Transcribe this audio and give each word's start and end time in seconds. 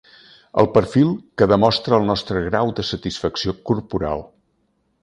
El 0.61 0.69
perfil 0.77 1.11
que 1.41 1.47
demostra 1.51 1.99
el 2.01 2.09
nostre 2.09 2.43
grau 2.49 2.75
de 2.81 2.87
satisfacció 2.95 3.57
corporal. 3.71 4.27